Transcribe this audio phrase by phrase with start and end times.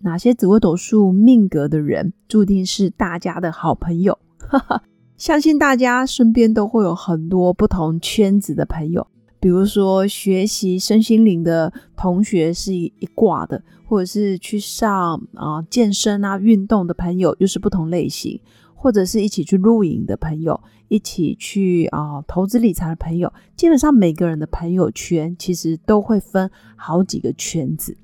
[0.00, 4.18] 哪些紫微斗数命格的人注定是大家的好朋友。
[5.16, 9.06] 相信大家身边都会有很多不同圈子的朋友，
[9.40, 18.40] 比如说学习身心灵的同学是一一挂的，或者是去上啊健身啊运动的朋友，又是不同类型。
[18.78, 27.96] 或者是一起去露营的朋友，一起去啊投资理财的朋友，基本上每个人的朋友圈其实都会分好几个圈子。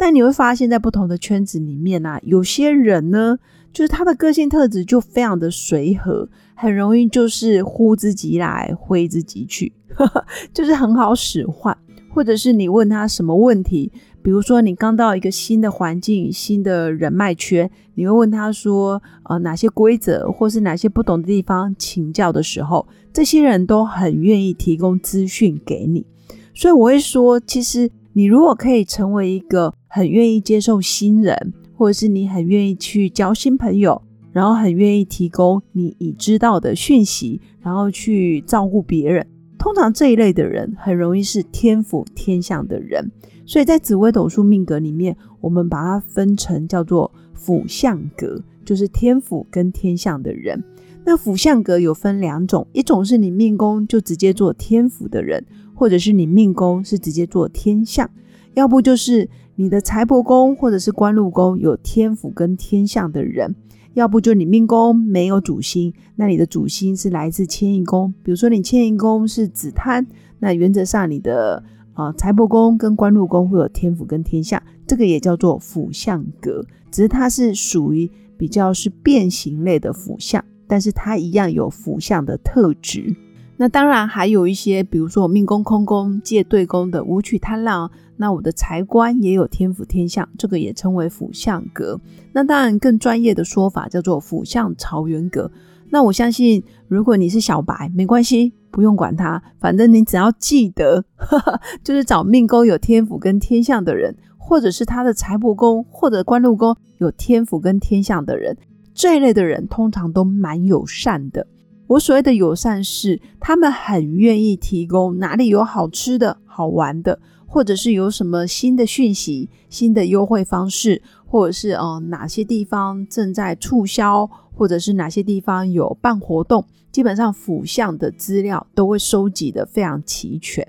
[0.00, 3.36] 但你会发现在不同的圈子里面呢，有些人呢，
[3.70, 9.70] 就是他的个性特质就非常的随和，很容易就是呼之即来挥之即去，
[10.54, 11.76] 就是很好使唤。
[12.12, 13.92] 或者是你问他什么问题？
[14.22, 26.06] 比如说，你刚到一个新的环境、新的人脉圈，你会问他说：“呃，哪些规则，或是哪些不懂的地方请教的时候，这些人都很愿意提供资讯给你。”
[26.52, 39.26] 所以我会说，其实你如果可以成为一个很愿意接受新人，或者是你很愿意去交新朋友，然后很愿意提供你已知道的讯息，然后去照顾别人，
[39.58, 43.10] 通常这一类的人很容易是天府天相的人。
[43.44, 50.62] 所以在紫微斗数命格里面，我们把它分成叫做辅相格，就是天府跟天相的人。
[51.04, 58.08] 那辅相格有分两种，一种是你命宫就直接做天府的人，或者是你命宫是直接做天相，
[58.54, 59.28] 要不就是
[59.60, 63.54] 你的财帛宫或者是官禄宫有天府跟天相的人，
[63.92, 70.06] 要不就你命宫没有主星，那你的主星是来自迁移宫，比如说你迁移宫是子贪，
[70.38, 71.62] 那原则上你的。
[71.92, 83.14] 啊，财帛宫跟官禄宫会有天府跟天相，这个也叫做辅相格，只是它是属于比较是变形类的辅相，但是它一样有辅相的特质。
[83.60, 92.00] 那当然还有一些，比如说我命宫空宫借对宫的武曲贪狼，那我的财官也有天府天相，这个也称为辅相格。
[92.32, 95.52] 那当然更专业的说法叫做辅相朝元格。
[95.90, 98.54] 那我相信，如果你是小白，没关系。
[98.70, 101.04] 不用管他，反正你只要记得，
[101.84, 108.56] 就是找命宫有天府跟天相的人，或者是他的财帛宫或者官禄宫有天府跟天相的人，
[108.94, 111.46] 这一类的人通常都蛮友善的。
[111.90, 124.28] 我所谓的友善是，他们很愿意提供哪里有好吃的好玩的，或者是有什么新的讯息、新的优惠方式，或者是哦哪些地方正在促销。
[124.52, 126.62] 或者是哪些地方有办活动，
[126.92, 130.68] 基本上辅相的资料都会收集的非常齐全。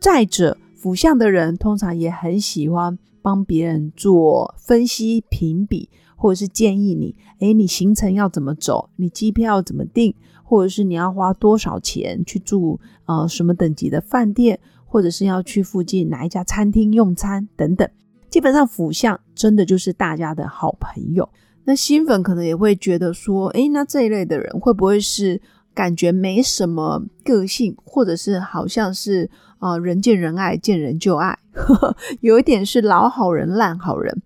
[0.00, 8.90] 再者，辅相的人通常也很喜欢帮别人做分析、评比，或者是建议你：诶，你行程要怎么走？
[8.96, 10.12] 你机票要怎么订？
[10.52, 14.60] 或者是你要花多少钱去住呃什么等级的饭店？
[14.84, 17.88] 或者是要去附近哪一家餐厅用餐等等。
[18.28, 21.26] 基本上，辅相真的就是大家的好朋友。
[21.64, 25.40] 那新粉可能也会觉得说，诶，那这一类的人会不会是
[25.72, 31.38] 感觉没什么个性，或者是好像是啊人见人爱，见人就爱，
[32.20, 34.20] 有一点是老好人烂好人？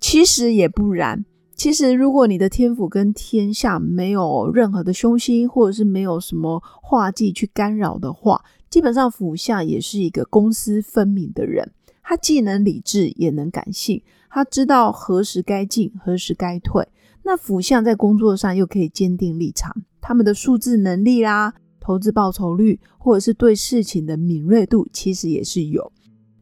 [0.00, 1.26] 其实也不然。
[1.56, 11.72] 其实如果你的天府跟天下没有任何的凶星，或者是没有什么化忌去干扰的话，基本上府相也是一个公私分明的人。
[12.02, 14.02] 他既能理智，也能感性。
[14.28, 16.86] 他知道何时该进，何时该退。
[17.22, 19.74] 那辅相在工作上又可以坚定立场。
[20.00, 25.90] 他们的数字能力啦，投资报酬率，或者是对事情的敏锐度，其实也是有。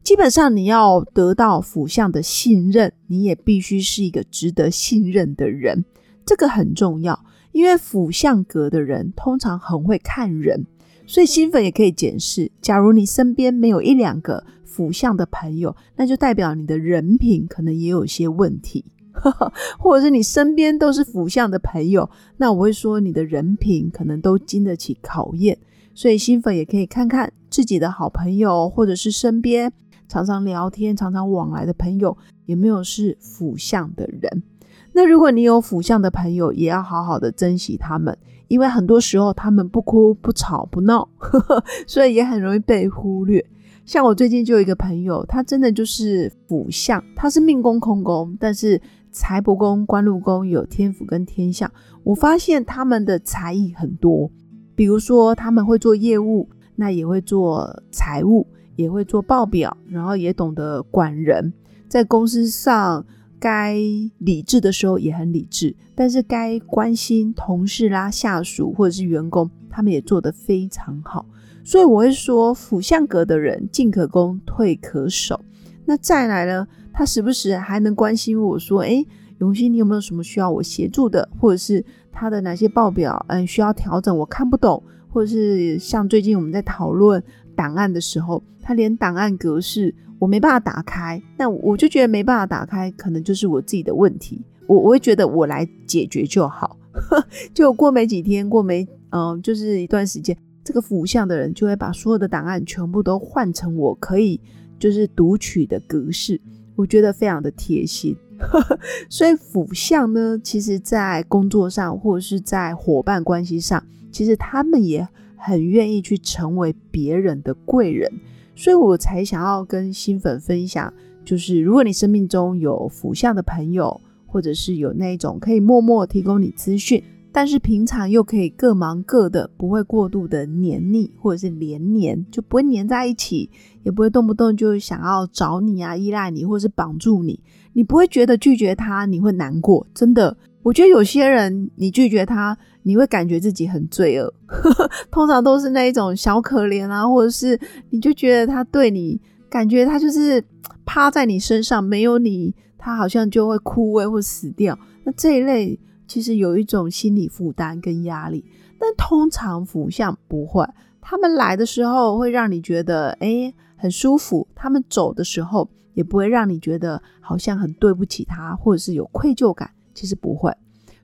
[0.05, 5.83] 基本上，你要得到辅相的信任，你也必须是一个值得信任的人。
[6.27, 10.67] 这个很重要，因为辅相格的人通常很会看人。
[11.06, 18.85] 所以新粉也可以检视，假如你身边没有一两个辅相的朋友，那就代表你的人品可能也有些问题，
[19.79, 25.57] 或者是你身边都是辅相的朋友，那我会说你的人品可能都经得起考验。
[25.95, 29.73] 所以新粉也可以看看自己的好朋友，或者是身边
[30.14, 32.16] 常常聊天、常常往来的朋友，
[32.46, 34.44] 有没有是辅相的人。
[34.93, 38.16] 那如果你有辅相的朋友，也要好好的珍惜他们，
[38.46, 41.08] 因为很多时候他们不哭不吵不闹，
[41.88, 43.44] 所以也很容易被忽略。
[43.84, 48.81] 像我最近就有一个朋友，他真的就是辅相，他是命宫空宫，但是
[49.11, 51.69] 财帛宫、官禄宫有天府跟天相。
[52.05, 54.31] 我发现他们的才艺很多，
[54.76, 58.46] 比如说他们会做业务，那也会做财务，
[58.76, 61.53] 也会做报表，然后也懂得管人，
[61.88, 63.05] 在公司上
[63.38, 63.76] 该
[64.19, 71.26] 理智的时候也很理智，但是该关心同事啦、下属或者是员工，他们也做得非常好。
[71.65, 75.41] 所以我会说，辅相格的人进可攻，退可守。
[75.85, 79.05] 那再来呢，他时不时还能关心我说：“哎。”
[79.38, 87.23] 永新，你有没有什么需要我协助的，或者是他的哪些报表，嗯，需要调整，我看不懂，或者是像最近我们在讨论
[87.56, 96.77] 档案的时候，他连档案格式我没办法打开，那我就觉得没办法打开，可能就是我自己的问题，我我会觉得我来解决就好，
[97.55, 104.41] 就过没几天，过没嗯，就是一段时间，这个辅相的人就会把所有的档案全部都换成我可以
[104.79, 106.41] 就是读取的格式，
[106.75, 108.17] 我觉得非常的贴心。
[109.09, 115.07] 所以辅相呢，其实在工作上或者是在伙伴关系上，其实他们也
[115.44, 118.11] 很愿意去成为别人的贵人。
[118.56, 120.93] 所以我才想要跟新粉分享，
[121.25, 127.02] 就是如果你生命中有福相的朋友，或者是有那种可以默默提供你资讯。
[127.37, 133.50] 但是平常又可以各忙各的，不会过度的黏腻或者是连黏，就不会黏在一起，
[133.82, 137.40] 也不会动不动就想要找你啊、依赖你或者是绑住你。
[137.73, 140.37] 你不会觉得拒绝他你会难过，真的。
[140.64, 144.34] 我觉得有些人你拒绝他，你会感觉自己很罪恶，
[145.12, 147.56] 通常都是那一种小可怜啊，或者是
[147.90, 150.43] 你就觉得他对你感觉他就是
[150.84, 154.76] 趴在你身上，没有你他好像就会枯萎或死掉。
[155.05, 155.78] 那这一类。
[156.06, 158.44] 其实有一种心理负担跟压力，
[158.78, 160.62] 但通常福相不会，
[161.00, 170.52] 他们来的时候会让你觉得哎很舒服，他们走的时候也不会让你觉得好像很对不起他，或者是有愧疚感，其实不会。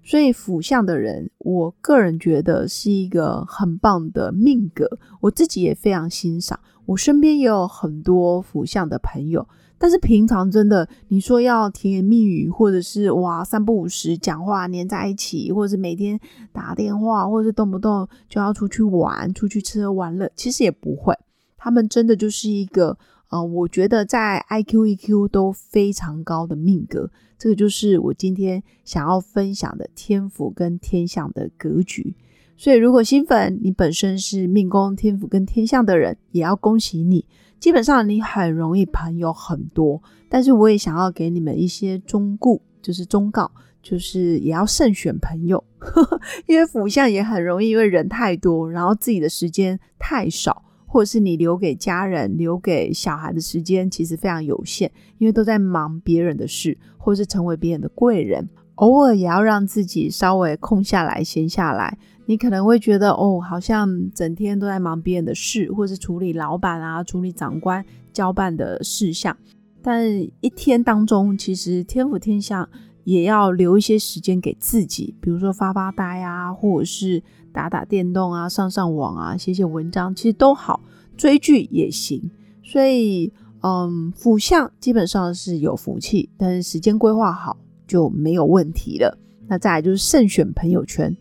[0.02, 9.46] 所以辅相的人，我个人觉得是一个很棒的命格，我自己也非常欣赏，我身边也有很多辅相的朋友。
[9.78, 16.20] 但是平常真的，你说要甜言蜜语，或者是哇三不五时讲话黏在一起，或者是每天
[16.52, 21.14] 打电话，或者是动不动就要出去玩、出去吃喝玩乐，其实也不会。
[21.56, 22.98] 他们真的就是一个
[23.31, 27.11] 呃，我觉得在 I Q E Q 都非常高的命格。
[27.38, 32.15] 这个就是我今天想要分享的天府跟天象的格局。
[32.56, 37.25] 所以，如果新粉你本身是命宫天府跟天象的人，也要恭喜你。
[37.59, 43.50] 基本上你很容易朋友很多，但是我也想要给你们一些忠固，就是忠告，
[43.82, 45.62] 就是也要慎选朋友，
[46.47, 61.96] 因为辅相也很容易，因为人太多，然后自己的时间太少，或者是你留给家人、留给小孩的时间其实非常有限，因为都在忙别人的事，或是成为别人的贵人，偶尔也要让自己稍微空下来、闲下来。
[62.26, 69.36] 你可能会觉得哦，好像整天都在忙别人的事，或是处理老板啊、处理长官交办的事项。
[69.81, 70.10] 但
[70.40, 72.69] 一天当中，其实天府天相
[73.04, 77.22] 也要留一些时间给自己，比如说发发呆啊，或者是
[77.52, 80.81] 打打电动啊、上上网啊、写写文章，其实都好，
[81.17, 82.31] 追剧也行。
[82.62, 83.32] 所以，
[83.62, 87.56] 嗯，辅相基本上是有福气，但是时间规划好
[87.87, 89.19] 就没有问题了。
[89.48, 91.13] 那再来就是慎选朋友圈，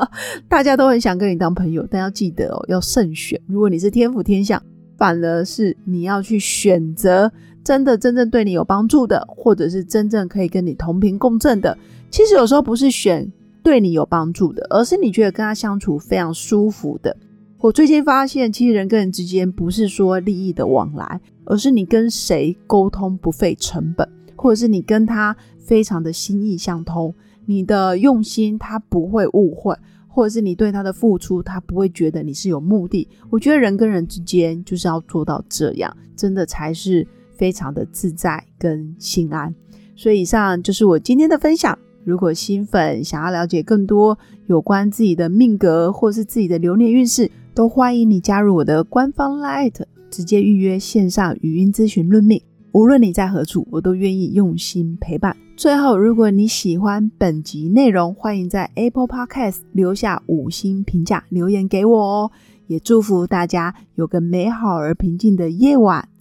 [0.46, 3.40] 大家都很想跟你当朋友，但要记得哦，要慎选。
[3.46, 4.62] 如果你是天府天相，
[4.98, 7.32] 反而是你要去选择
[7.64, 11.78] 真的真正对你有帮助的，或者是真正可以跟你同频共振的。
[12.10, 13.26] 其实有时候不是选
[13.68, 17.14] 对你有帮助的，而是你觉得跟他相处非常舒服的。
[17.58, 27.14] 我最近发现，其实人跟人之间不是说利益的往来，而是你跟谁沟通不费成本，或者是你跟他非常的心意相通。
[27.44, 33.06] 你的用心，他不会误会，或者是你对他的付出，他不会觉得你是有目的。
[33.28, 37.06] 我觉得人跟人之间就是要做到这样，真的才是
[37.36, 39.54] 非常的自在跟心安。
[39.94, 41.78] 所以以上就是我今天的分享。
[42.04, 49.74] 如果新粉想要了解更多有关自己的命格或是自己的流年运势，都欢迎你加入我的官方 Light，
[50.10, 52.40] 直接预约线上语音咨询论命。
[52.72, 55.36] 无论你在何处，我都愿意用心陪伴。
[55.56, 62.30] 最后，如果你喜欢本集内容，欢迎在 Apple Podcast 留下五星评价，留言给我哦。
[62.68, 66.08] 也祝福大家有个美好而平静的夜晚。